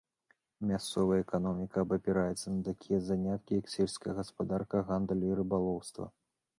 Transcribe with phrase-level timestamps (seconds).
[0.69, 6.05] Мясцовая эканоміка абапіраецца на такія заняткі, як сельская гаспадарка, гандаль і рыбалоўства.